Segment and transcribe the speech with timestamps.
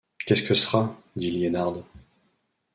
[0.25, 0.95] Qu’est-ce que ce sera?
[1.15, 1.83] dit Liénarde.